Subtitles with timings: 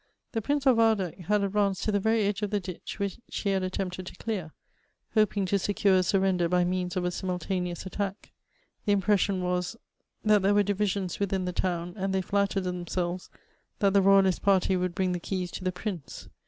[0.31, 3.51] The Prince of Waldeck had advanced to the very edge of the ditch, which he
[3.51, 4.51] had attempted to clear,
[5.13, 8.31] hoping to secure a surrender by means of a simultaneous attack;
[8.87, 9.75] the impression was,
[10.25, 13.29] that there were divisions within the town, and they flattered themselves
[13.77, 16.27] that the royalist party would bring the keys to the prince.